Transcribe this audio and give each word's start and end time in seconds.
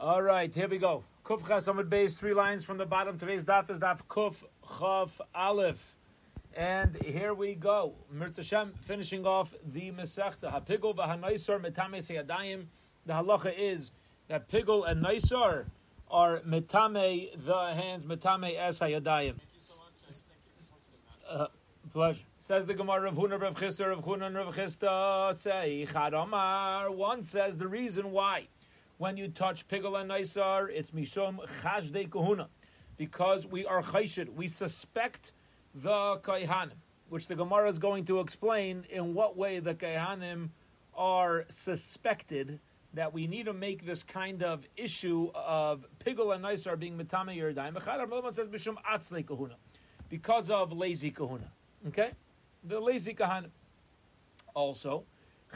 All 0.00 0.22
right, 0.22 0.54
here 0.54 0.66
we 0.66 0.78
go. 0.78 1.04
Kuf 1.26 1.46
Chas 1.46 1.66
Amud 1.66 1.90
Beis, 1.90 2.16
three 2.16 2.32
lines 2.32 2.64
from 2.64 2.78
the 2.78 2.86
bottom. 2.86 3.18
Today's 3.18 3.44
daf 3.44 3.68
is 3.68 3.78
daf 3.78 4.00
Kuf 4.08 4.42
Chav 4.66 5.10
Aleph. 5.34 5.94
And 6.56 6.96
here 7.02 7.34
we 7.34 7.54
go. 7.54 7.92
Mirza 8.10 8.42
Shem 8.42 8.72
finishing 8.80 9.26
off 9.26 9.54
the 9.74 9.90
Masechta. 9.90 10.50
Hapigol 10.50 10.96
v'hanaisar 10.96 11.62
metame 11.62 11.98
seyadayim. 11.98 12.64
The 13.04 13.12
halacha 13.12 13.52
is 13.54 13.90
that 14.28 14.48
pigul 14.48 14.90
and 14.90 15.04
naisar 15.04 15.66
are 16.10 16.38
metame 16.48 17.28
the 17.44 17.74
hands, 17.74 18.06
metame 18.06 18.58
es 18.58 18.78
hayadayim. 18.78 19.34
Uh, 21.28 21.48
pleasure. 21.92 22.20
Says 22.38 22.64
the 22.64 22.72
Gemara 22.72 23.10
of 23.10 23.16
Huna 23.16 23.38
Rav 23.38 23.54
Chisda, 23.54 23.90
Rav 23.90 24.02
Huna 24.02 24.34
Rav 24.34 24.54
Chisda 24.54 25.36
say 25.36 25.86
Chadamar. 25.92 26.88
One 26.88 27.22
says 27.22 27.58
the 27.58 27.68
reason 27.68 28.12
why 28.12 28.48
when 29.00 29.16
you 29.16 29.28
touch 29.28 29.66
pigul 29.66 29.98
and 29.98 30.10
naisar, 30.10 30.68
it's 30.70 30.90
mishum 30.90 31.38
chashdei 31.62 32.10
kahuna, 32.10 32.48
because 32.98 33.46
we 33.46 33.64
are 33.64 33.82
chayshid. 33.82 34.28
We 34.28 34.46
suspect 34.46 35.32
the 35.74 36.20
kaihanim, 36.22 36.76
which 37.08 37.26
the 37.26 37.34
Gemara 37.34 37.70
is 37.70 37.78
going 37.78 38.04
to 38.04 38.20
explain 38.20 38.84
in 38.90 39.14
what 39.14 39.38
way 39.38 39.58
the 39.58 39.72
kaihanim 39.72 40.50
are 40.94 41.46
suspected 41.48 42.60
that 42.92 43.14
we 43.14 43.26
need 43.26 43.46
to 43.46 43.54
make 43.54 43.86
this 43.86 44.02
kind 44.02 44.42
of 44.42 44.66
issue 44.76 45.30
of 45.34 45.86
pigul 46.04 46.34
and 46.34 46.44
naisar 46.44 46.78
being 46.78 46.98
atzlei 46.98 49.26
kahuna, 49.26 49.56
because 50.10 50.50
of 50.50 50.74
lazy 50.74 51.10
kahuna. 51.10 51.50
Okay 51.88 52.10
the 52.64 52.78
lazy 52.78 53.14
kahan. 53.14 53.46
Also, 54.52 55.04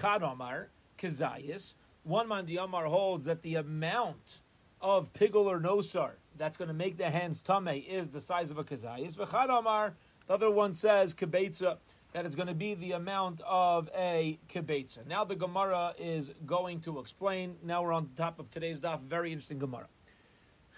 Chad 0.01 0.23
Omar, 0.23 0.71
one 2.05 2.29
man 2.29 2.47
the 2.47 2.59
Omar 2.59 2.85
holds 2.85 3.25
that 3.25 3.43
the 3.43 3.57
amount 3.57 4.41
of 4.81 5.13
pigul 5.15 5.47
or 5.47 5.59
nosar 5.59 6.13
that's 6.37 6.57
going 6.57 6.69
to 6.69 6.75
make 6.75 6.97
the 6.99 7.11
hands 7.11 7.43
tame 7.43 7.69
is 7.69 8.09
the 8.11 8.21
size 8.21 8.51
of 8.51 8.59
a 8.59 8.65
kazayis. 8.65 9.17
V'chad 9.17 9.49
Omar, 9.49 9.95
the 10.27 10.35
other 10.35 10.51
one 10.51 10.75
says 10.75 11.15
kibetza, 11.15 11.79
that 12.13 12.27
it's 12.27 12.35
going 12.35 12.49
to 12.49 12.55
be 12.55 12.75
the 12.75 12.93
amount 12.93 13.41
of 13.49 13.89
a 13.97 14.39
kibetza. 14.49 15.07
Now 15.07 15.25
the 15.25 15.35
Gemara 15.35 15.95
is 15.99 16.31
going 16.47 16.81
to 16.83 17.01
explain. 17.01 17.57
Now 17.63 17.83
we're 17.83 17.93
on 17.93 18.11
top 18.17 18.39
of 18.39 18.51
today's 18.51 18.81
daf. 18.81 19.01
Very 19.03 19.33
interesting 19.33 19.59
Gemara. 19.59 19.89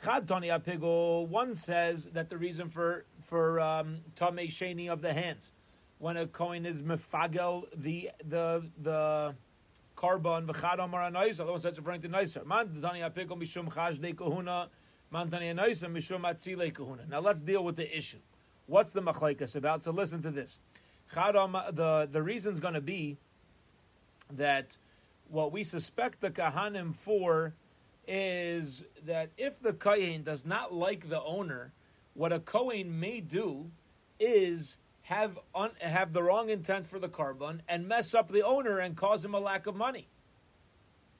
Chad 0.05 0.29
Tani 0.29 0.49
Apigul, 0.49 1.27
one 1.27 1.55
says 1.55 2.05
that 2.13 2.31
the 2.31 2.39
reason 2.39 2.69
for 2.69 3.05
for 3.23 3.59
um, 3.61 3.99
tame 4.15 4.49
sheni 4.49 4.89
of 4.89 5.03
the 5.03 5.13
hands 5.13 5.51
when 5.99 6.17
a 6.17 6.27
coin 6.27 6.67
is 6.67 6.83
mefagel 6.83 7.65
the 7.75 8.11
the 8.29 8.63
the 8.83 9.35
korban 9.97 10.47
v'chad 10.47 10.79
amar 10.79 11.11
anayis. 11.11 11.41
Other 11.41 11.53
one 11.53 11.61
says 11.61 11.77
referring 11.77 12.03
to 12.03 12.09
nicer. 12.09 12.45
Man 12.45 12.81
tani 12.81 13.01
apikol 13.01 13.39
mishum 13.41 13.69
chashdei 13.73 14.17
kahuna. 14.17 14.69
Man 15.11 15.31
tani 15.31 15.47
anayis 15.53 15.83
mishum 15.91 16.23
atzilei 16.23 16.73
kahuna. 16.73 17.07
Now 17.09 17.21
let's 17.21 17.41
deal 17.41 17.65
with 17.65 17.77
the 17.77 17.97
issue. 17.97 18.21
What's 18.67 18.91
the 18.91 19.01
machlekes 19.03 19.57
about? 19.57 19.83
So 19.83 19.93
listen 19.93 20.23
to 20.23 20.31
this. 20.31 20.59
The 21.15 22.09
the 22.11 22.23
reason's 22.23 22.61
going 22.61 22.75
to 22.75 22.81
be 22.81 23.17
that 24.33 24.77
what 25.29 25.53
we 25.53 25.63
suspect 25.63 26.21
the 26.21 26.31
kahanim 26.31 26.95
for 26.95 27.55
is 28.09 28.85
that 29.05 29.31
if 29.37 29.61
the 29.61 29.73
kohen 29.73 30.23
does 30.23 30.45
not 30.45 30.73
like 30.73 31.09
the 31.09 31.23
owner, 31.23 31.73
what 32.15 32.33
a 32.33 32.41
kohen 32.41 32.99
may 32.99 33.21
do 33.21 33.71
is 34.19 34.77
have 35.07 35.39
un, 35.55 35.71
have 35.79 36.13
the 36.13 36.21
wrong 36.21 36.51
intent 36.51 36.85
for 36.85 36.99
the 36.99 37.09
korban 37.09 37.61
and 37.69 37.87
mess 37.87 38.13
up 38.13 38.29
the 38.29 38.43
owner 38.43 38.81
and 38.81 38.97
cause 38.97 39.25
him 39.25 39.35
a 39.35 39.39
lack 39.39 39.69
of 39.69 39.77
money. 39.77 40.09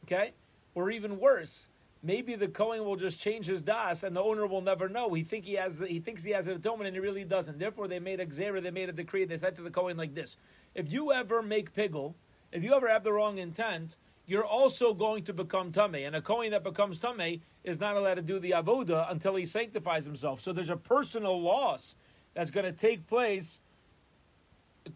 Okay, 0.05 0.33
or 0.75 0.91
even 0.91 1.21
worse, 1.21 1.67
maybe 2.03 2.35
the 2.35 2.49
Kohen 2.49 2.85
will 2.85 2.97
just 2.97 3.21
change 3.21 3.47
his 3.47 3.63
das 3.63 4.03
and 4.03 4.17
the 4.17 4.21
owner 4.21 4.49
will 4.49 4.61
never 4.61 4.89
know. 4.89 5.15
He 5.15 5.23
think 5.23 5.45
he 5.45 5.55
has 5.55 5.79
he 5.79 6.01
thinks 6.01 6.25
he 6.25 6.33
has 6.33 6.49
an 6.49 6.55
atonement 6.55 6.89
and 6.89 6.97
he 6.97 7.01
really 7.01 7.23
doesn't. 7.23 7.61
Therefore, 7.61 7.87
they 7.87 8.01
made 8.01 8.19
a 8.19 8.27
xera, 8.27 8.61
they 8.61 8.73
made 8.73 8.89
a 8.89 8.93
decree. 8.93 9.25
They 9.25 9.39
said 9.39 9.55
to 9.55 9.63
the 9.63 9.71
Kohen 9.71 9.97
like 9.97 10.17
this: 10.17 10.37
If 10.75 10.91
you 10.91 11.13
ever 11.13 11.41
make 11.41 11.73
pigul, 11.73 12.15
if 12.51 12.65
you 12.65 12.75
ever 12.75 12.89
have 12.89 13.05
the 13.05 13.13
wrong 13.13 13.39
intent, 13.39 13.99
you're 14.27 14.45
also 14.45 14.95
going 14.95 15.23
to 15.25 15.33
become 15.33 15.71
tummy. 15.71 16.03
And 16.05 16.17
a 16.17 16.21
Kohen 16.21 16.51
that 16.51 16.65
becomes 16.65 16.99
tummy 16.99 17.41
is 17.63 17.79
not 17.79 17.97
allowed 17.97 18.15
to 18.15 18.23
do 18.23 18.41
the 18.41 18.51
avoda 18.51 19.09
until 19.13 19.37
he 19.37 19.47
sanctifies 19.47 20.05
himself. 20.05 20.41
So 20.41 20.53
there's 20.53 20.71
a 20.71 20.77
personal 20.77 21.41
loss 21.41 21.95
that's 22.35 22.51
going 22.51 22.67
to 22.67 22.73
take 22.73 23.07
place 23.07 23.61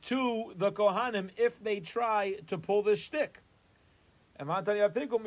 to 0.02 0.52
the 0.56 0.72
Kohanim 0.72 1.30
if 1.36 1.62
they 1.62 1.80
try 1.80 2.34
to 2.46 2.58
pull 2.58 2.82
this 2.82 3.00
shtick. 3.00 3.40
And 4.36 4.48
He's 4.48 4.64
going 4.64 5.18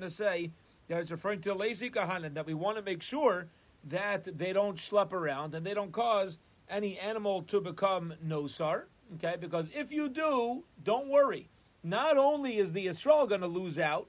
to 0.00 0.10
say 0.10 0.50
that 0.88 1.00
it's 1.00 1.10
referring 1.10 1.40
to 1.42 1.48
the 1.50 1.54
lazy 1.54 1.90
Kohanim, 1.90 2.34
that 2.34 2.46
we 2.46 2.54
want 2.54 2.76
to 2.76 2.82
make 2.82 3.02
sure 3.02 3.46
that 3.88 4.38
they 4.38 4.52
don't 4.52 4.76
schlep 4.76 5.12
around 5.12 5.54
and 5.54 5.64
they 5.64 5.74
don't 5.74 5.92
cause 5.92 6.38
any 6.70 6.98
animal 6.98 7.42
to 7.42 7.60
become 7.60 8.14
nosar. 8.26 8.84
Okay, 9.16 9.36
because 9.38 9.68
if 9.74 9.92
you 9.92 10.08
do, 10.08 10.64
don't 10.82 11.08
worry. 11.08 11.48
Not 11.82 12.16
only 12.16 12.56
is 12.56 12.72
the 12.72 12.86
Israel 12.86 13.26
going 13.26 13.42
to 13.42 13.46
lose 13.46 13.78
out, 13.78 14.06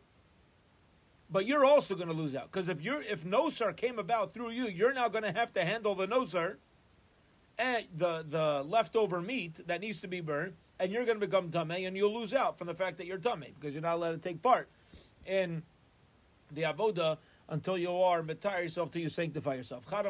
but 1.29 1.46
you're 1.46 1.66
also 1.66 1.96
going 1.96 2.07
to 2.07 2.13
lose 2.13 2.35
out 2.35 2.52
because 2.52 2.69
if 2.69 2.81
you're 2.81 3.02
if 3.02 3.25
nosar 3.25 3.75
came 3.75 4.00
about 4.00 4.34
through 4.34 4.52
you, 4.52 4.67
you're 4.67 4.94
now 4.94 5.09
going 5.09 5.23
to 5.23 5.31
have 5.31 5.52
to 5.53 5.66
handle 5.66 5.96
the 5.96 6.07
nosar 6.07 6.56
and 7.57 7.85
the 7.95 8.25
the 8.27 8.63
leftover 8.63 9.21
meat 9.21 9.59
that 9.67 9.81
needs 9.81 10.01
to 10.01 10.07
be 10.07 10.21
burned, 10.21 10.53
and 10.79 10.91
you're 10.91 11.05
going 11.05 11.19
to 11.19 11.25
become 11.25 11.51
tummy, 11.51 11.83
eh, 11.83 11.88
and 11.88 11.95
you'll 11.95 12.13
lose 12.13 12.33
out 12.33 12.57
from 12.57 12.67
the 12.67 12.73
fact 12.73 12.97
that 12.97 13.05
you're 13.05 13.17
tummy 13.17 13.47
eh, 13.47 13.51
because 13.59 13.73
you're 13.73 13.81
not 13.81 13.95
allowed 13.95 14.11
to 14.11 14.17
take 14.17 14.41
part 14.41 14.69
in 15.25 15.63
the 16.51 16.63
avoda 16.63 17.17
until 17.49 17.77
you 17.77 17.91
are 17.91 18.21
retire 18.21 18.63
yourself 18.63 18.91
till 18.91 19.01
you 19.01 19.09
sanctify 19.09 19.55
yourself. 19.55 19.83
Okay, 19.91 20.03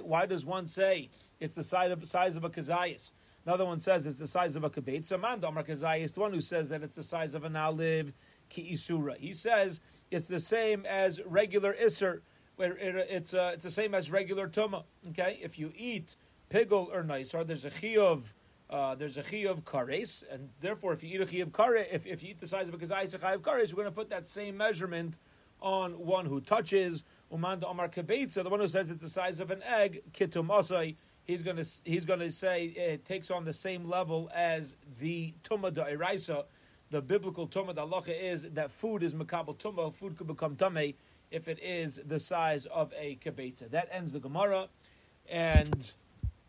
why 0.00 0.26
does 0.26 0.44
one 0.44 0.66
say 0.66 1.10
it's 1.40 1.54
the 1.54 1.64
size 1.64 1.90
of 1.90 2.06
size 2.06 2.36
of 2.36 2.44
a 2.44 2.50
kazayis? 2.50 3.10
Another 3.44 3.64
one 3.64 3.80
says 3.80 4.06
it's 4.06 4.20
the 4.20 4.26
size 4.26 4.54
of 4.54 4.62
a 4.62 4.70
kibetza. 4.70 5.20
Man 5.20 5.40
damar 5.40 5.64
kazayis, 5.64 6.12
the 6.14 6.20
one 6.20 6.32
who 6.32 6.40
says 6.40 6.68
that 6.68 6.82
it's 6.82 6.94
the 6.94 7.02
size 7.02 7.34
of 7.34 7.44
an 7.44 7.56
olive 7.56 8.12
ki 8.48 8.70
isura. 8.72 9.16
He 9.16 9.34
says 9.34 9.80
it's 10.10 10.28
the 10.28 10.38
same 10.38 10.86
as 10.86 11.20
regular 11.26 11.74
iser 11.82 12.22
where 12.62 12.76
it, 12.76 12.94
it's 13.10 13.34
uh, 13.34 13.50
it's 13.52 13.64
the 13.64 13.70
same 13.70 13.92
as 13.94 14.10
regular 14.10 14.46
tuma. 14.46 14.84
Okay, 15.10 15.40
if 15.42 15.58
you 15.58 15.72
eat 15.76 16.16
pigul 16.48 16.88
or 16.94 17.02
nicer, 17.02 17.42
there's 17.42 17.64
a 17.64 17.70
chiyuv. 17.70 18.22
Uh, 18.70 18.94
there's 18.94 19.18
a 19.18 19.22
chiyuv 19.22 19.64
kares, 19.64 20.22
and 20.30 20.48
therefore, 20.60 20.92
if 20.92 21.02
you 21.02 21.16
eat 21.16 21.20
a 21.20 21.26
chiyuv 21.26 21.50
kares, 21.50 21.86
if, 21.92 22.06
if 22.06 22.22
you 22.22 22.30
eat 22.30 22.40
the 22.40 22.46
size 22.46 22.68
of 22.68 22.74
a 22.74 22.76
a 22.76 23.18
chiyuv 23.18 23.38
kares, 23.38 23.70
we're 23.70 23.82
going 23.82 23.86
to 23.86 23.90
put 23.90 24.08
that 24.08 24.28
same 24.28 24.56
measurement 24.56 25.18
on 25.60 25.92
one 25.92 26.24
who 26.24 26.40
touches. 26.40 27.02
Umanda 27.32 27.64
Omar 27.64 27.88
Kabetza, 27.88 28.44
the 28.44 28.50
one 28.50 28.60
who 28.60 28.68
says 28.68 28.90
it's 28.90 29.02
the 29.02 29.08
size 29.08 29.40
of 29.40 29.50
an 29.50 29.62
egg, 29.64 30.02
kitum 30.12 30.94
he's 31.24 31.42
going 31.42 31.56
to 31.56 31.66
he's 31.84 32.04
going 32.04 32.20
to 32.20 32.30
say 32.30 32.66
it 32.66 33.04
takes 33.04 33.30
on 33.30 33.44
the 33.44 33.52
same 33.52 33.88
level 33.88 34.30
as 34.34 34.76
the 35.00 35.34
tuma 35.42 35.72
da 35.72 35.86
eraisa. 35.86 36.44
The 36.90 37.00
biblical 37.00 37.48
tuma 37.48 37.74
da 37.74 37.86
is 38.12 38.46
that 38.52 38.70
food 38.70 39.02
is 39.02 39.14
makabel 39.14 39.56
tuma, 39.56 39.92
food 39.94 40.16
could 40.16 40.28
become 40.28 40.54
tame 40.54 40.94
if 41.32 41.48
it 41.48 41.58
is 41.62 41.98
the 42.06 42.18
size 42.18 42.66
of 42.66 42.92
a 42.96 43.16
kibetza. 43.16 43.70
That 43.70 43.88
ends 43.90 44.12
the 44.12 44.20
Gemara, 44.20 44.68
and 45.28 45.90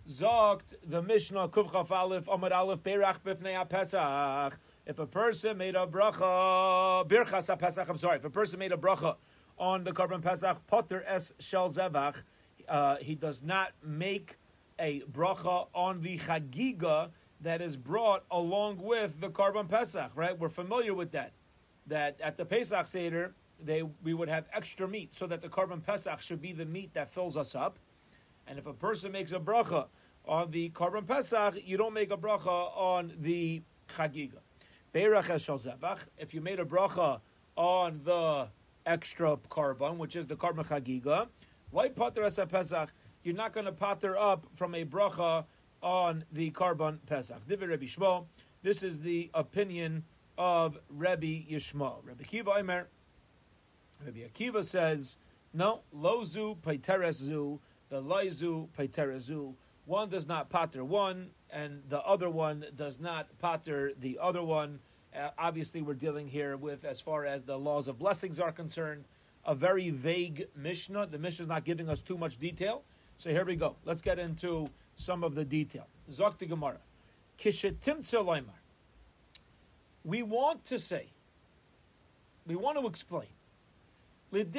zogt 0.08 0.76
the 0.86 1.02
Mishnah 1.02 1.48
Kuvchaf 1.48 1.90
Aleph 1.90 2.26
Amad 2.26 2.52
Aleph 2.52 2.84
Berach 2.84 3.20
Bifnei 3.26 3.68
Pesach. 3.68 4.60
If 4.86 5.00
a 5.00 5.06
person 5.06 5.58
made 5.58 5.76
a 5.76 5.88
bracha 5.88 7.08
Birchas 7.08 7.58
Pesach, 7.58 7.88
I'm 7.88 7.98
sorry, 7.98 8.18
if 8.18 8.26
a 8.26 8.30
person 8.30 8.60
made 8.60 8.74
a 8.74 8.78
bracha 8.78 9.16
on 9.58 9.86
the 9.86 9.92
korban 9.92 10.22
Pesach 10.22 10.58
Potter 10.68 11.04
Es 11.08 11.34
Shel 11.40 11.70
Zevach, 11.72 12.16
uh, 12.68 12.98
he 12.98 13.16
does 13.16 13.42
not 13.42 13.72
make 13.82 14.36
a 14.80 15.02
bracha 15.12 15.68
on 15.74 16.02
the 16.02 16.18
chagiga 16.18 17.10
that 17.40 17.62
is 17.62 17.78
brought 17.78 18.26
along 18.32 18.78
with 18.78 19.22
the 19.22 19.30
korban 19.30 19.70
Pesach. 19.70 20.12
Right, 20.16 20.38
we're 20.38 20.50
familiar 20.50 20.94
with 20.94 21.12
that. 21.12 21.32
That 21.88 22.20
at 22.22 22.36
the 22.38 22.46
Pesach 22.46 22.88
Seder 22.88 23.34
they 23.66 23.84
we 24.04 24.14
would 24.14 24.30
have 24.30 24.46
extra 24.54 24.88
meat 24.88 25.14
so 25.14 25.28
that 25.28 25.42
the 25.42 25.50
korban 25.50 25.84
pesach 25.84 26.22
should 26.22 26.42
be 26.42 26.54
the 26.54 26.66
meat 26.66 26.94
that 26.94 27.12
fills 27.12 27.38
us 27.38 27.56
up. 27.56 27.78
And 28.48 28.60
if 28.60 28.66
a 28.66 28.74
person 28.74 29.12
makes 29.12 29.32
a 29.32 29.40
bracha 29.40 29.88
on 30.26 30.52
the 30.52 30.70
korban 30.72 31.08
pesach, 31.08 31.56
you 31.66 31.78
don't 31.78 31.94
make 31.94 32.12
a 32.12 32.18
bracha 32.18 32.76
on 32.78 33.14
the 33.22 33.62
chagiga. 33.88 34.40
If 34.94 36.34
you 36.34 36.42
made 36.42 36.60
a 36.60 36.66
bracha 36.66 37.20
on 37.56 38.02
the 38.04 38.48
extra 38.86 39.38
korban, 39.50 39.98
which 39.98 40.16
is 40.16 40.28
the 40.28 40.36
korban 40.36 40.66
chagiga, 40.68 41.28
why 41.72 41.90
pater 41.90 42.24
as 42.24 42.38
a 42.38 42.46
pesach? 42.46 42.92
You're 43.24 43.36
not 43.36 43.54
going 43.54 43.66
to 43.66 43.72
pater 43.72 44.18
up 44.18 44.46
from 44.56 44.76
a 44.76 44.84
bracha 44.86 45.46
on 45.82 46.24
the 46.34 46.52
korban 46.52 46.98
pesach. 47.08 47.42
This 48.62 48.84
is 48.84 49.00
the 49.00 49.30
opinion 49.34 50.04
of 50.38 50.78
Rabbi 50.90 51.44
Yishmael. 51.50 52.06
Rabbi 52.06 52.24
Kiva 52.24 52.52
Omer. 52.58 52.88
Rabbi 54.06 54.20
Akiva 54.20 54.66
says, 54.66 55.18
no, 55.54 55.82
lozu 55.96 56.58
paiterezu, 56.58 57.60
the 57.90 58.02
loizu 58.02 58.68
paiterezu. 58.78 59.54
One 59.86 60.10
does 60.10 60.28
not 60.28 60.50
pater 60.50 60.84
one, 60.84 61.30
and 61.52 61.82
the 61.90 62.02
other 62.02 62.30
one 62.30 62.66
does 62.76 63.00
not 63.00 63.28
pater 63.42 63.92
the 64.00 64.18
other 64.22 64.44
one. 64.44 64.80
Uh, 65.16 65.30
obviously, 65.38 65.82
we're 65.82 65.94
dealing 65.94 66.28
here 66.28 66.58
with, 66.58 66.86
as 66.86 67.00
far 67.00 67.26
as 67.26 67.44
the 67.44 67.58
laws 67.58 67.88
of 67.88 68.00
blessings 68.00 68.40
are 68.40 68.52
concerned, 68.52 69.04
a 69.46 69.54
very 69.54 69.90
vague 69.90 70.48
Mishnah. 70.56 71.08
The 71.08 71.20
Mishnah 71.20 71.44
is 71.44 71.50
not 71.50 71.66
giving 71.66 71.90
us 71.90 72.02
too 72.02 72.18
much 72.18 72.40
detail. 72.40 72.84
So 73.18 73.30
here 73.30 73.46
we 73.46 73.56
go. 73.56 73.76
Let's 73.86 74.02
get 74.02 74.20
into 74.20 74.70
some 74.96 75.24
of 75.24 75.36
the 75.36 75.46
detail. 75.46 75.88
Zokti 76.10 76.48
Gemara. 76.48 76.80
Kishetim 77.40 78.44
We 80.06 80.24
want 80.24 80.66
to 80.66 80.80
say, 80.80 81.08
we 82.48 82.56
want 82.56 82.80
to 82.80 82.88
explain, 82.88 83.28
Reb 84.34 84.58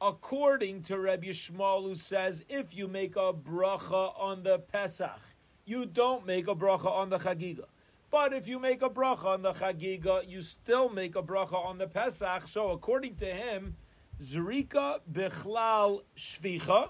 according 0.00 0.82
to 0.84 0.98
Reb 0.98 1.22
Yishmael, 1.22 1.82
who 1.82 1.94
says 1.94 2.42
if 2.48 2.74
you 2.74 2.88
make 2.88 3.16
a 3.16 3.32
bracha 3.34 4.18
on 4.18 4.42
the 4.42 4.58
Pesach, 4.58 5.20
you 5.66 5.84
don't 5.84 6.24
make 6.24 6.48
a 6.48 6.54
bracha 6.54 6.86
on 6.86 7.10
the 7.10 7.18
Chagiga. 7.18 7.64
But 8.10 8.32
if 8.32 8.48
you 8.48 8.58
make 8.58 8.80
a 8.80 8.88
bracha 8.88 9.26
on 9.26 9.42
the 9.42 9.52
Chagiga, 9.52 10.26
you 10.26 10.40
still 10.40 10.88
make 10.88 11.14
a 11.14 11.22
bracha 11.22 11.62
on 11.62 11.76
the 11.76 11.86
Pesach. 11.86 12.48
So 12.48 12.70
according 12.70 13.16
to 13.16 13.26
him, 13.26 13.76
Zrika 14.18 15.00
Bichlal 15.12 16.04
Shvicha, 16.16 16.88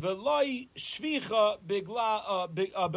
Veloi 0.00 0.68
Shvicha 0.76 1.58
uh, 1.94 2.44
uh, 2.74 2.88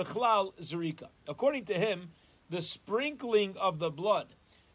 Zrika. 0.62 1.08
According 1.28 1.66
to 1.66 1.74
him, 1.74 2.12
the 2.50 2.62
sprinkling 2.62 3.58
of 3.58 3.80
the 3.80 3.90
blood 3.90 4.28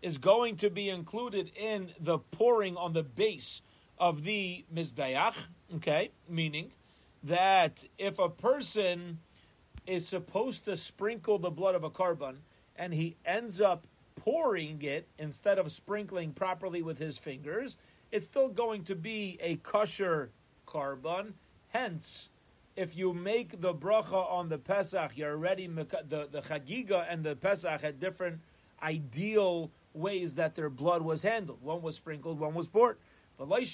is 0.02 0.18
going 0.18 0.56
to 0.56 0.70
be 0.70 0.88
included 0.88 1.50
in 1.56 1.90
the 2.00 2.18
pouring 2.18 2.76
on 2.76 2.92
the 2.92 3.02
base 3.02 3.62
of 3.98 4.24
the 4.24 4.64
Mizbeach, 4.74 5.34
okay? 5.76 6.10
Meaning 6.28 6.72
that 7.22 7.84
if 7.98 8.18
a 8.18 8.28
person 8.28 9.18
is 9.86 10.08
supposed 10.08 10.64
to 10.64 10.76
sprinkle 10.76 11.38
the 11.38 11.50
blood 11.50 11.74
of 11.74 11.84
a 11.84 11.90
korban 11.90 12.36
and 12.76 12.94
he 12.94 13.16
ends 13.26 13.60
up 13.60 13.86
pouring 14.16 14.80
it 14.82 15.06
instead 15.18 15.58
of 15.58 15.70
sprinkling 15.70 16.32
properly 16.32 16.82
with 16.82 16.98
his 16.98 17.18
fingers, 17.18 17.76
it's 18.10 18.26
still 18.26 18.48
going 18.48 18.84
to 18.84 18.94
be 18.94 19.38
a 19.40 19.56
kosher 19.56 20.30
korban. 20.66 21.32
Hence, 21.68 22.30
if 22.76 22.96
you 22.96 23.12
make 23.12 23.60
the 23.60 23.74
bracha 23.74 24.30
on 24.30 24.48
the 24.48 24.58
Pesach, 24.58 25.12
you're 25.16 25.32
already 25.32 25.66
the 25.66 26.28
the 26.30 26.40
Chagiga 26.40 27.06
and 27.08 27.22
the 27.22 27.36
Pesach 27.36 27.80
had 27.80 28.00
different 28.00 28.40
ideal 28.82 29.70
ways 29.94 30.34
that 30.34 30.54
their 30.54 30.70
blood 30.70 31.02
was 31.02 31.22
handled. 31.22 31.62
One 31.62 31.82
was 31.82 31.96
sprinkled, 31.96 32.38
one 32.38 32.54
was 32.54 32.68
poured. 32.68 32.98
But 33.36 33.48
but 33.48 33.64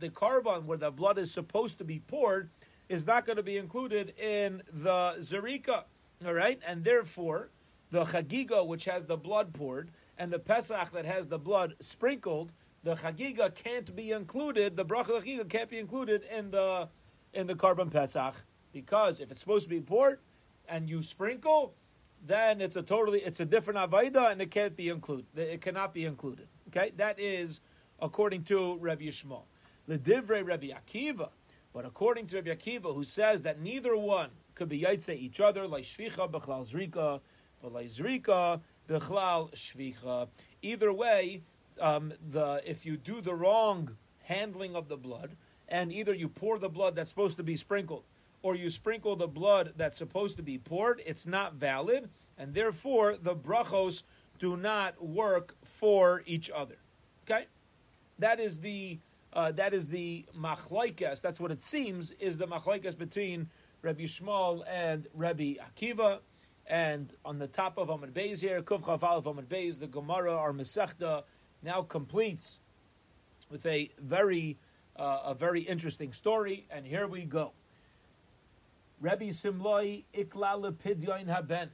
the 0.00 0.08
korban 0.08 0.64
where 0.64 0.78
the 0.78 0.90
blood 0.90 1.18
is 1.18 1.30
supposed 1.30 1.78
to 1.78 1.84
be 1.84 2.00
poured 2.00 2.48
is 2.88 3.06
not 3.06 3.26
going 3.26 3.36
to 3.36 3.42
be 3.42 3.58
included 3.58 4.14
in 4.18 4.62
the 4.72 5.16
zerika. 5.18 5.84
All 6.24 6.32
right, 6.32 6.60
and 6.66 6.84
therefore 6.84 7.50
the 7.90 8.04
chagiga 8.04 8.66
which 8.66 8.84
has 8.86 9.04
the 9.04 9.16
blood 9.16 9.52
poured 9.52 9.90
and 10.18 10.32
the 10.32 10.38
pesach 10.38 10.92
that 10.92 11.04
has 11.04 11.26
the 11.26 11.38
blood 11.38 11.74
sprinkled, 11.80 12.52
the 12.84 12.94
chagiga 12.94 13.54
can't 13.54 13.94
be 13.94 14.12
included. 14.12 14.76
The 14.76 14.84
bracha 14.84 15.22
chagiga 15.22 15.48
can't 15.48 15.68
be 15.68 15.78
included 15.78 16.22
in 16.34 16.50
the 16.50 16.88
in 17.34 17.46
the 17.46 17.54
korban 17.54 17.90
pesach 17.90 18.34
because 18.72 19.20
if 19.20 19.30
it's 19.30 19.40
supposed 19.40 19.64
to 19.64 19.70
be 19.70 19.80
poured 19.80 20.20
and 20.68 20.88
you 20.88 21.02
sprinkle, 21.02 21.74
then 22.26 22.60
it's 22.60 22.76
a 22.76 22.82
totally 22.82 23.20
it's 23.20 23.40
a 23.40 23.44
different 23.44 23.78
avaida 23.78 24.30
and 24.30 24.40
it 24.40 24.50
can't 24.50 24.76
be 24.76 24.88
included. 24.88 25.26
It 25.36 25.60
cannot 25.60 25.92
be 25.92 26.04
included. 26.04 26.46
Okay, 26.68 26.92
that 26.96 27.18
is 27.18 27.60
according 28.00 28.44
to 28.44 28.76
Rabbi 28.76 29.04
Yishmael. 29.04 29.42
The 29.88 29.98
divrei 29.98 30.46
Rabbi 30.46 30.68
Akiva, 30.68 31.28
but 31.74 31.84
according 31.84 32.26
to 32.28 32.36
Rabbi 32.36 32.50
Akiva, 32.50 32.94
who 32.94 33.04
says 33.04 33.42
that 33.42 33.60
neither 33.60 33.96
one 33.96 34.30
could 34.54 34.68
be 34.68 34.80
yaitse 34.80 35.14
each 35.16 35.40
other, 35.40 35.66
like 35.66 35.84
shvicha 35.84 36.30
bechlal 36.30 36.70
zrika, 36.70 37.20
but 37.60 37.72
like 37.72 37.88
zrika 37.88 38.60
bechlal 38.88 39.52
shvicha. 39.54 40.28
Either 40.62 40.92
way, 40.92 41.42
um, 41.80 42.12
the 42.30 42.62
if 42.64 42.86
you 42.86 42.96
do 42.96 43.20
the 43.20 43.34
wrong 43.34 43.90
handling 44.20 44.76
of 44.76 44.88
the 44.88 44.96
blood, 44.96 45.34
and 45.68 45.92
either 45.92 46.14
you 46.14 46.28
pour 46.28 46.58
the 46.58 46.68
blood 46.68 46.94
that's 46.94 47.10
supposed 47.10 47.36
to 47.36 47.42
be 47.42 47.56
sprinkled 47.56 48.04
or 48.42 48.56
you 48.56 48.70
sprinkle 48.70 49.16
the 49.16 49.26
blood 49.26 49.72
that's 49.76 49.98
supposed 49.98 50.36
to 50.36 50.42
be 50.42 50.58
poured, 50.58 51.02
it's 51.06 51.26
not 51.26 51.54
valid, 51.54 52.08
and 52.38 52.52
therefore 52.52 53.16
the 53.16 53.34
brachos 53.34 54.02
do 54.38 54.56
not 54.56 55.00
work 55.04 55.54
for 55.62 56.22
each 56.26 56.50
other. 56.50 56.76
Okay, 57.24 57.46
that 58.18 58.40
is 58.40 58.58
the 58.58 58.98
uh, 59.32 59.52
that 59.52 59.72
is 59.72 59.86
the 59.86 60.26
machlaikas. 60.38 61.20
That's 61.20 61.40
what 61.40 61.50
it 61.50 61.62
seems 61.62 62.10
is 62.12 62.36
the 62.36 62.46
machlaikas 62.46 62.98
between 62.98 63.48
Rabbi 63.82 64.04
Shmuel 64.04 64.64
and 64.68 65.06
Rabbi 65.14 65.54
Akiva. 65.54 66.18
And 66.66 67.14
on 67.24 67.38
the 67.38 67.48
top 67.48 67.78
of 67.78 67.88
Amud 67.88 68.12
Beis 68.12 68.40
here, 68.40 68.62
Kuf 68.62 68.84
Chaf 68.86 69.02
Aleph 69.02 69.24
Beis, 69.48 69.78
the 69.78 69.86
Gemara 69.86 70.36
or 70.36 70.52
Masechta 70.52 71.24
now 71.62 71.82
completes 71.82 72.58
with 73.50 73.64
a 73.66 73.90
very 74.00 74.58
uh, 74.96 75.20
a 75.26 75.34
very 75.34 75.62
interesting 75.62 76.12
story. 76.12 76.66
And 76.70 76.86
here 76.86 77.06
we 77.06 77.24
go. 77.24 77.52
Rabbi 79.02 79.30
Simloi 79.30 80.04
Ikla 80.14 80.54
Lepidyon 80.62 81.26
Haben. 81.26 81.70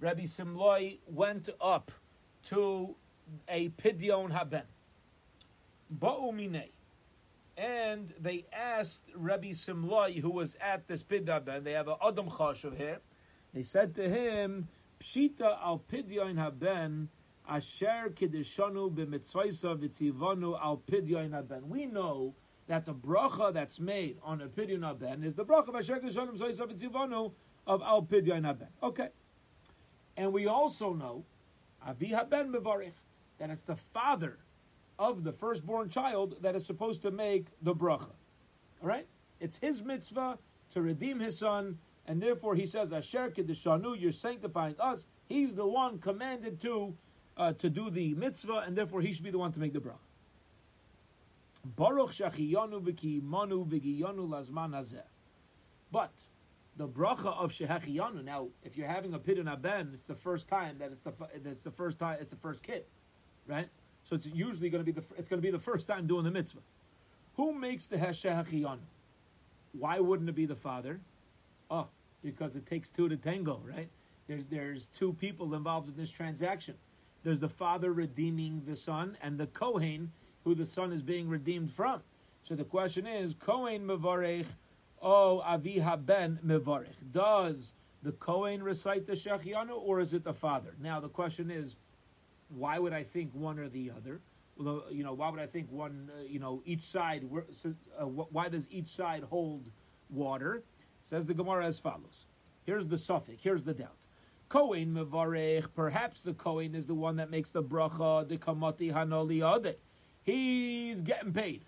Rabbi 0.00 0.24
Simloi 0.24 0.98
went 1.06 1.48
up 1.62 1.90
to 2.50 2.94
a 3.48 3.70
Pidyon 3.70 4.30
Haben. 4.30 4.62
Ba'umine. 5.98 6.68
And 7.56 8.12
they 8.20 8.44
asked 8.52 9.00
Rabbi 9.16 9.52
Simloi, 9.52 10.20
who 10.20 10.30
was 10.30 10.56
at 10.60 10.86
this 10.86 11.02
Pidyon 11.02 11.46
Haben, 11.46 11.64
they 11.64 11.72
have 11.72 11.88
a 11.88 11.96
Adam 12.06 12.28
Chashav 12.28 12.76
here. 12.76 12.98
They 13.54 13.62
said 13.62 13.94
to 13.94 14.06
him, 14.06 14.68
Pshita 15.00 15.58
al 15.64 15.82
Pidyon 15.90 16.36
Haben. 16.36 17.08
Asher 17.48 18.12
kiddushanu 18.14 18.90
b'mitzvaysa 18.94 19.78
v'tzivanu 19.78 20.62
al 20.62 20.82
pidyon 20.86 21.32
haben. 21.32 21.66
We 21.70 21.86
know 21.86 22.34
that 22.68 22.84
the 22.84 22.94
bracha 22.94 23.52
that's 23.52 23.80
made 23.80 24.18
on 24.22 24.42
a 24.42 24.46
pidyon 24.46 24.88
aben 24.88 25.24
is 25.24 25.34
the 25.34 25.44
bracha 25.44 25.68
of 25.68 25.76
Asher 25.76 25.98
Kishanim 25.98 26.38
Soisav 26.38 27.32
of 27.66 27.82
Al 27.82 28.02
Pidyon 28.02 28.48
Aben. 28.48 28.68
Okay. 28.82 29.08
And 30.16 30.32
we 30.32 30.46
also 30.46 30.92
know, 30.92 31.24
Avi 31.86 32.08
Haben 32.08 32.52
Mevarich, 32.52 32.92
that 33.38 33.50
it's 33.50 33.62
the 33.62 33.76
father 33.76 34.38
of 34.98 35.24
the 35.24 35.32
firstborn 35.32 35.88
child 35.88 36.36
that 36.42 36.56
is 36.56 36.66
supposed 36.66 37.02
to 37.02 37.10
make 37.10 37.46
the 37.62 37.74
bracha. 37.74 38.10
All 38.82 38.88
right? 38.88 39.06
It's 39.40 39.58
his 39.58 39.82
mitzvah 39.82 40.38
to 40.72 40.82
redeem 40.82 41.20
his 41.20 41.38
son, 41.38 41.78
and 42.06 42.20
therefore 42.20 42.54
he 42.54 42.66
says, 42.66 42.92
Asher 42.92 43.30
Kiddishanu, 43.30 43.98
you're 43.98 44.12
sanctifying 44.12 44.74
us. 44.78 45.06
He's 45.28 45.54
the 45.54 45.66
one 45.66 45.98
commanded 45.98 46.60
to 46.62 46.94
uh, 47.36 47.52
to 47.52 47.70
do 47.70 47.88
the 47.88 48.14
mitzvah, 48.14 48.64
and 48.66 48.76
therefore 48.76 49.00
he 49.00 49.12
should 49.12 49.24
be 49.24 49.30
the 49.30 49.38
one 49.38 49.52
to 49.52 49.60
make 49.60 49.72
the 49.72 49.78
bracha. 49.78 50.07
Baruch 51.64 52.12
shachiyanu 52.12 52.82
v'kiyimanu 52.82 53.66
v'giyanu 53.66 54.28
lazman 54.28 54.72
hazeh. 54.72 55.02
But 55.90 56.12
the 56.76 56.88
bracha 56.88 57.36
of 57.36 57.52
shehachiyanu. 57.52 58.24
Now, 58.24 58.48
if 58.64 58.76
you're 58.76 58.88
having 58.88 59.14
a 59.14 59.18
pidyon 59.18 59.50
aben, 59.52 59.90
it's 59.92 60.06
the 60.06 60.14
first 60.14 60.48
time 60.48 60.78
that 60.78 60.92
it's 60.92 61.02
the 61.02 61.12
it's 61.34 61.62
the 61.62 61.70
first 61.70 61.98
time 61.98 62.18
it's 62.20 62.30
the 62.30 62.36
first 62.36 62.62
kid, 62.62 62.84
right? 63.46 63.68
So 64.04 64.14
it's 64.14 64.26
usually 64.26 64.70
going 64.70 64.84
to 64.84 64.92
be 64.92 64.98
the 64.98 65.04
it's 65.18 65.28
going 65.28 65.42
to 65.42 65.46
be 65.46 65.50
the 65.50 65.58
first 65.58 65.86
time 65.88 66.06
doing 66.06 66.24
the 66.24 66.30
mitzvah. 66.30 66.60
Who 67.36 67.52
makes 67.52 67.86
the 67.86 67.96
heshehachiyanu? 67.96 68.78
Why 69.72 70.00
wouldn't 70.00 70.28
it 70.28 70.34
be 70.34 70.46
the 70.46 70.56
father? 70.56 71.00
Oh, 71.70 71.88
because 72.22 72.56
it 72.56 72.66
takes 72.66 72.88
two 72.88 73.08
to 73.08 73.16
tango, 73.16 73.60
right? 73.64 73.88
There's 74.28 74.44
there's 74.46 74.86
two 74.98 75.14
people 75.14 75.54
involved 75.54 75.88
in 75.88 75.96
this 75.96 76.10
transaction. 76.10 76.74
There's 77.24 77.40
the 77.40 77.48
father 77.48 77.92
redeeming 77.92 78.62
the 78.66 78.76
son, 78.76 79.18
and 79.20 79.38
the 79.38 79.48
kohen 79.48 80.12
who 80.44 80.54
the 80.54 80.66
son 80.66 80.92
is 80.92 81.02
being 81.02 81.28
redeemed 81.28 81.70
from. 81.72 82.00
So 82.44 82.54
the 82.54 82.64
question 82.64 83.06
is, 83.06 83.34
Kohen 83.34 83.86
Mevarech, 83.86 84.46
oh 85.02 85.40
Avi 85.40 85.80
Ben 86.04 86.38
Mevarech. 86.44 87.12
Does 87.12 87.74
the 88.02 88.12
Kohen 88.12 88.62
recite 88.62 89.06
the 89.06 89.12
Shechianu 89.12 89.78
or 89.78 90.00
is 90.00 90.14
it 90.14 90.24
the 90.24 90.32
father? 90.32 90.74
Now 90.80 91.00
the 91.00 91.08
question 91.08 91.50
is, 91.50 91.76
why 92.48 92.78
would 92.78 92.92
I 92.92 93.02
think 93.02 93.34
one 93.34 93.58
or 93.58 93.68
the 93.68 93.90
other? 93.90 94.20
You 94.58 95.04
know, 95.04 95.12
why 95.12 95.30
would 95.30 95.40
I 95.40 95.46
think 95.46 95.70
one? 95.70 96.10
Uh, 96.18 96.22
you 96.22 96.40
know, 96.40 96.62
each 96.64 96.82
side. 96.82 97.28
Uh, 98.00 98.06
why 98.06 98.48
does 98.48 98.68
each 98.70 98.88
side 98.88 99.22
hold 99.22 99.70
water? 100.10 100.62
Says 101.00 101.26
the 101.26 101.34
Gemara 101.34 101.66
as 101.66 101.78
follows. 101.78 102.26
Here's 102.64 102.86
the 102.86 102.98
suffix. 102.98 103.42
Here's 103.42 103.62
the 103.62 103.74
doubt. 103.74 103.96
Kohen 104.48 104.94
mevarech. 104.94 105.66
Perhaps 105.76 106.22
the 106.22 106.32
Kohen 106.32 106.74
is 106.74 106.86
the 106.86 106.94
one 106.94 107.16
that 107.16 107.30
makes 107.30 107.50
the 107.50 107.62
bracha. 107.62 108.26
The 108.26 108.38
kamati 108.38 108.92
hanoli 108.92 109.44
ade 109.44 109.76
he's 110.28 111.00
getting 111.00 111.32
paid. 111.32 111.62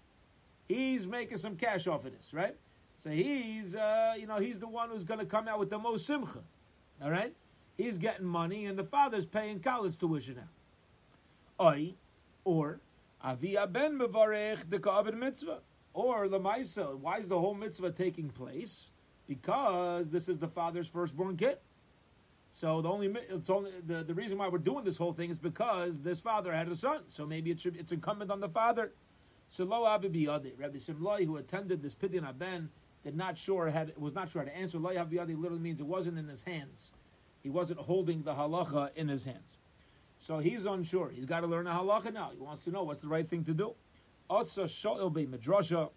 He's 0.69 1.07
making 1.07 1.39
some 1.39 1.57
cash 1.57 1.87
off 1.87 2.05
of 2.05 2.13
this, 2.17 2.33
right? 2.33 2.57
So 2.97 3.11
he's, 3.11 3.75
uh, 3.75 4.15
you 4.19 4.27
know, 4.27 4.37
he's 4.39 4.59
the 4.59 4.69
one 4.69 4.91
who's 4.91 5.05
going 5.05 5.21
to 5.21 5.27
come 5.27 5.49
out 5.49 5.59
with 5.59 5.71
the 5.71 5.79
most 5.79 6.07
simcha. 6.07 6.41
All 7.03 7.11
right? 7.11 7.35
He's 7.77 7.97
getting 7.97 8.27
money, 8.27 8.67
and 8.67 8.79
the 8.79 8.85
father's 8.85 9.25
paying 9.25 9.61
college 9.61 9.97
tuition 9.97 10.37
now. 10.37 11.65
Oi, 11.65 11.95
or 12.45 12.81
avia 13.25 13.67
ben 13.67 13.99
mevarech 13.99 14.69
the 14.69 14.79
ka'avid 14.79 15.17
mitzvah, 15.17 15.61
or 15.95 16.29
the 16.29 16.39
ma'isa. 16.39 16.99
Why 16.99 17.19
is 17.19 17.29
the 17.29 17.39
whole 17.39 17.55
mitzvah 17.55 17.93
taking 17.93 18.29
place? 18.29 18.91
Because 19.27 20.11
this 20.11 20.29
is 20.29 20.39
the 20.39 20.49
father's 20.49 20.89
firstborn 20.89 21.37
kid. 21.37 21.59
So 22.51 22.83
the 22.83 22.89
only 22.89 23.15
it's 23.29 23.49
only 23.49 23.71
the, 23.87 24.03
the 24.03 24.15
reason 24.15 24.39
why 24.39 24.49
we're 24.49 24.59
doing 24.59 24.85
this 24.85 24.97
whole 24.97 25.13
thing 25.13 25.31
is 25.31 25.39
because 25.39 26.01
this 26.01 26.21
father 26.21 26.53
had 26.53 26.69
a 26.69 26.75
son. 26.75 27.03
So 27.09 27.25
maybe 27.27 27.51
it 27.51 27.61
should 27.61 27.77
it's 27.77 27.93
incumbent 27.93 28.31
on 28.31 28.41
the 28.41 28.49
father. 28.49 28.93
So 29.49 29.65
lo 29.65 29.85
abibiyadi, 29.85 30.59
Rabbi 30.59 30.79
Simlai, 30.79 31.25
who 31.25 31.37
attended 31.37 31.83
this 31.83 31.95
pidyon 31.95 32.29
aben, 32.29 32.71
did 33.05 33.17
not 33.17 33.39
sure 33.39 33.69
had 33.69 33.93
was 33.97 34.15
not 34.15 34.31
sure 34.31 34.43
how 34.43 34.49
to 34.49 34.57
answer. 34.57 34.79
Lo 34.79 34.91
abiyadi 34.91 35.41
literally 35.41 35.61
means 35.61 35.81
it 35.81 35.87
wasn't 35.87 36.19
in 36.19 36.29
his 36.29 36.43
hands. 36.43 36.93
He 37.43 37.51
wasn't 37.51 37.79
holding 37.79 38.23
the 38.23 38.35
halacha 38.35 38.91
in 38.97 39.09
his 39.09 39.25
hands. 39.25 39.59
So 40.19 40.39
he's 40.39 40.67
unsure. 40.67 41.11
He's 41.11 41.25
got 41.25 41.41
to 41.41 41.47
learn 41.47 41.67
a 41.67 41.71
halacha 41.71 42.13
now. 42.13 42.31
He 42.33 42.41
wants 42.41 42.65
to 42.65 42.71
know 42.71 42.83
what's 42.83 43.01
the 43.01 43.09
right 43.09 43.27
thing 43.27 43.45
to 43.45 43.55
do. 43.55 43.75
Also, 44.29 44.65
Shoel 44.65 45.13
be 45.13 45.27
Midrasha. 45.27 45.91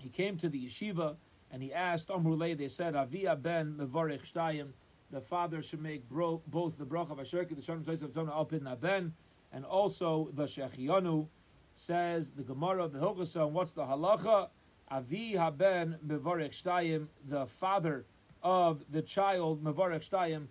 He 0.00 0.08
came 0.08 0.36
to 0.38 0.48
the 0.48 0.66
yeshiva 0.66 1.16
and 1.50 1.62
he 1.62 1.72
asked 1.72 2.08
Amrulay. 2.08 2.58
They 2.58 2.68
said 2.68 2.96
Avia 2.96 3.36
ben 3.36 3.74
mevarich 3.78 4.32
shtayim. 4.32 4.68
The 5.10 5.20
father 5.20 5.62
should 5.62 5.80
make 5.80 6.08
bro, 6.08 6.42
both 6.48 6.76
the 6.76 6.84
bracha 6.84 7.12
of 7.12 7.18
Asherki, 7.18 7.56
the 7.56 7.62
Shalom 7.62 7.82
place 7.82 8.02
of 8.02 8.12
Zona 8.12 8.32
Alpid 8.32 8.60
Naben, 8.60 9.12
and 9.52 9.64
also 9.64 10.30
the 10.34 10.44
Shechianu. 10.44 11.26
Says 11.74 12.30
the 12.30 12.42
Gemara, 12.42 12.84
of 12.84 12.92
the 12.92 12.98
Hilchasa, 12.98 13.48
what's 13.48 13.70
the 13.70 13.84
halacha? 13.84 14.48
Avi 14.90 15.34
haben 15.34 15.96
mevarich 16.04 16.62
shtayim. 16.62 17.06
The 17.28 17.46
father 17.46 18.04
of 18.42 18.82
the 18.90 19.00
child 19.00 19.62
mevarich 19.62 20.08
shtayim. 20.08 20.46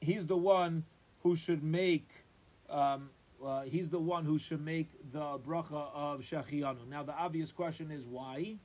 He's 0.00 0.26
the 0.26 0.36
one 0.36 0.84
who 1.22 1.36
should 1.36 1.62
make. 1.62 2.08
Um, 2.70 3.10
uh, 3.44 3.62
he's 3.62 3.88
the 3.88 3.98
one 3.98 4.24
who 4.24 4.38
should 4.38 4.64
make 4.64 4.88
the 5.12 5.38
bracha 5.38 5.90
of 5.92 6.20
Shechianu. 6.20 6.86
Now, 6.88 7.02
the 7.02 7.12
obvious 7.12 7.52
question 7.52 7.90
is 7.90 8.06
why? 8.06 8.56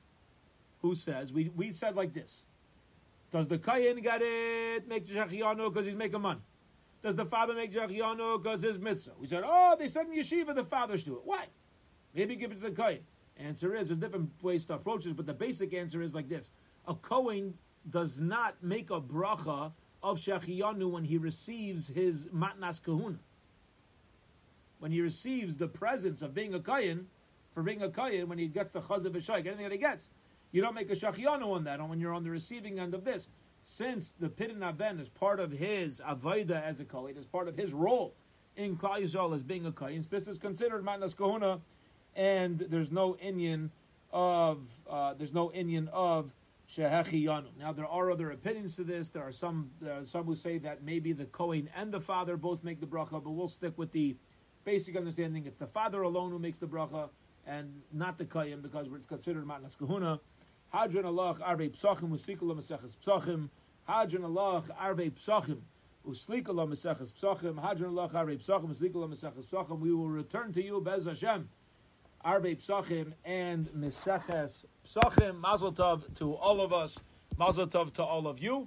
Who 0.82 0.94
says? 0.94 1.32
We, 1.32 1.50
we 1.54 1.72
said 1.72 1.96
like 1.96 2.14
this. 2.14 2.44
Does 3.30 3.46
the 3.46 3.58
Kayin 3.58 4.02
get 4.02 4.20
it, 4.22 4.88
make 4.88 5.06
Shechianu 5.06 5.72
because 5.72 5.86
he's 5.86 5.94
making 5.94 6.20
money? 6.20 6.40
Does 7.02 7.14
the 7.14 7.26
father 7.26 7.54
make 7.54 7.72
Shechianu 7.72 8.42
because 8.42 8.62
his 8.62 8.78
mitzvah? 8.78 9.12
We 9.20 9.26
said, 9.26 9.44
oh, 9.46 9.76
they 9.78 9.88
said 9.88 10.06
in 10.06 10.18
Yeshiva 10.18 10.54
the 10.54 10.64
fathers 10.64 11.04
do 11.04 11.14
it. 11.14 11.22
Why? 11.24 11.44
Maybe 12.14 12.36
give 12.36 12.52
it 12.52 12.62
to 12.62 12.70
the 12.70 12.74
Kayin. 12.74 13.00
Answer 13.36 13.74
is, 13.76 13.88
there's 13.88 14.00
different 14.00 14.30
ways 14.42 14.64
to 14.66 14.74
approach 14.74 15.04
this, 15.04 15.12
but 15.12 15.26
the 15.26 15.34
basic 15.34 15.72
answer 15.74 16.02
is 16.02 16.14
like 16.14 16.28
this. 16.28 16.50
A 16.86 16.94
Kohen 16.94 17.54
does 17.90 18.18
not 18.18 18.56
make 18.62 18.90
a 18.90 19.00
bracha 19.00 19.72
of 20.02 20.18
Shechianu 20.18 20.90
when 20.90 21.04
he 21.04 21.18
receives 21.18 21.86
his 21.86 22.26
matnas 22.26 22.82
kahuna. 22.82 23.18
When 24.78 24.90
he 24.90 25.00
receives 25.00 25.56
the 25.56 25.68
presents 25.68 26.22
of 26.22 26.34
being 26.34 26.54
a 26.54 26.60
kayin, 26.60 27.04
for 27.52 27.62
being 27.62 27.82
a 27.82 27.88
kayin, 27.88 28.26
when 28.26 28.38
he 28.38 28.46
gets 28.46 28.72
the 28.72 28.80
chaz 28.80 29.04
of 29.04 29.16
anything 29.16 29.62
that 29.62 29.72
he 29.72 29.78
gets, 29.78 30.08
you 30.52 30.62
don't 30.62 30.74
make 30.74 30.90
a 30.90 30.96
Shechianu 30.96 31.46
on 31.54 31.64
that, 31.64 31.86
when 31.86 32.00
you're 32.00 32.14
on 32.14 32.24
the 32.24 32.30
receiving 32.30 32.78
end 32.78 32.94
of 32.94 33.04
this. 33.04 33.28
Since 33.62 34.14
the 34.18 34.28
Pidin 34.28 34.62
Aben 34.62 35.00
is 35.00 35.08
part 35.08 35.40
of 35.40 35.50
his 35.50 36.00
Avaida 36.00 36.62
as 36.62 36.80
a 36.80 36.84
Kohen, 36.84 37.16
is 37.16 37.26
part 37.26 37.48
of 37.48 37.56
his 37.56 37.72
role 37.72 38.14
in 38.56 38.76
Klal 38.76 39.02
Yisrael 39.02 39.34
as 39.34 39.42
being 39.42 39.66
a 39.66 39.72
Kohen, 39.72 40.04
this 40.10 40.26
is 40.26 40.36
considered 40.36 40.84
Matnas 40.84 41.14
Kohuna, 41.14 41.60
and 42.16 42.58
there's 42.58 42.90
no 42.90 43.16
Indian 43.16 43.70
of, 44.10 44.66
uh, 44.90 45.14
there's 45.14 45.32
no 45.32 45.52
Indian 45.52 45.88
of 45.92 46.32
Shehechiyanu. 46.68 47.46
Now 47.58 47.72
there 47.72 47.86
are 47.86 48.10
other 48.10 48.30
opinions 48.30 48.76
to 48.76 48.84
this. 48.84 49.08
There 49.08 49.22
are 49.22 49.32
some 49.32 49.70
there 49.80 49.94
are 49.94 50.04
some 50.04 50.24
who 50.24 50.36
say 50.36 50.58
that 50.58 50.82
maybe 50.82 51.12
the 51.12 51.24
Kohen 51.26 51.70
and 51.74 51.92
the 51.92 52.00
father 52.00 52.36
both 52.36 52.62
make 52.62 52.80
the 52.80 52.86
bracha, 52.86 53.22
but 53.22 53.30
we'll 53.30 53.48
stick 53.48 53.72
with 53.78 53.92
the 53.92 54.16
basic 54.64 54.96
understanding. 54.96 55.46
It's 55.46 55.56
the 55.56 55.66
father 55.66 56.02
alone 56.02 56.30
who 56.30 56.38
makes 56.38 56.58
the 56.58 56.66
bracha 56.66 57.08
and 57.48 57.82
not 57.92 58.18
the 58.18 58.24
Kohen 58.24 58.60
because 58.60 58.86
it's 58.94 59.06
considered 59.06 59.46
matnas 59.46 59.76
kahuna. 59.76 60.20
Hadron 60.72 61.06
Allah 61.06 61.36
arve 61.42 61.60
psachim 61.60 62.10
uslikula 62.10 62.54
maseches 62.54 62.96
psachim. 62.96 63.48
Hadron 63.86 64.24
Allah 64.24 64.62
arve 64.78 65.10
psachim 65.14 65.58
uslikula 66.06 66.68
maseches 66.68 67.12
psachim. 67.12 67.60
Hadron 67.60 67.96
Allah 67.96 68.10
arve 68.14 68.38
psachim 68.38 68.68
uslikula 68.74 69.08
maseches 69.08 69.46
psachim. 69.46 69.78
We 69.78 69.92
will 69.92 70.10
return 70.10 70.52
to 70.52 70.62
you 70.62 70.80
bez 70.80 71.06
Hashem. 71.06 71.48
Arve 72.24 72.58
Psachim 72.58 73.12
and 73.24 73.68
Meseches 73.68 74.64
Psachim. 74.86 75.38
Mazel 75.38 75.72
Tov 75.72 76.02
to 76.18 76.34
all 76.34 76.60
of 76.60 76.72
us. 76.72 76.98
Mazel 77.38 77.66
Tov 77.66 77.92
to 77.94 78.02
all 78.02 78.26
of 78.26 78.40
you. 78.40 78.66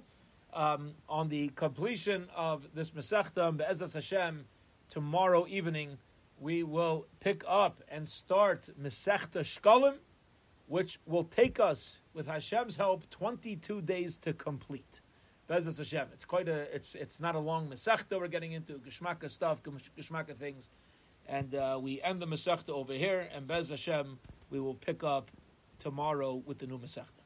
Um, 0.54 0.94
on 1.08 1.28
the 1.28 1.48
completion 1.50 2.28
of 2.34 2.66
this 2.74 2.90
Mesechta, 2.90 3.56
Be'ezas 3.56 3.94
Hashem, 3.94 4.44
tomorrow 4.88 5.46
evening, 5.48 5.96
we 6.42 6.64
will 6.64 7.06
pick 7.20 7.44
up 7.46 7.82
and 7.88 8.08
start 8.08 8.68
Mesechta 8.80 9.42
Shkalim, 9.44 9.94
which 10.66 10.98
will 11.06 11.24
take 11.24 11.60
us, 11.60 11.98
with 12.14 12.26
Hashem's 12.26 12.74
help, 12.74 13.08
22 13.10 13.80
days 13.82 14.18
to 14.18 14.32
complete. 14.32 15.02
Be'ezas 15.46 15.78
Hashem. 15.78 16.08
It's 16.12 16.24
quite 16.24 16.48
a, 16.48 16.74
it's, 16.74 16.94
it's 16.94 17.20
not 17.20 17.36
a 17.36 17.38
long 17.38 17.68
Mesechta. 17.68 18.18
We're 18.18 18.26
getting 18.26 18.52
into 18.52 18.74
Geshmaka 18.74 19.30
stuff, 19.30 19.62
Geshmaka 19.62 20.36
things. 20.36 20.70
And 21.26 21.54
uh, 21.54 21.78
we 21.80 22.02
end 22.02 22.20
the 22.20 22.26
Masechta 22.26 22.70
over 22.70 22.92
here, 22.92 23.28
and 23.32 23.46
Bez 23.46 23.68
Hashem, 23.68 24.18
we 24.50 24.58
will 24.58 24.74
pick 24.74 25.04
up 25.04 25.30
tomorrow 25.78 26.42
with 26.44 26.58
the 26.58 26.66
new 26.66 26.78
Masechta. 26.78 27.21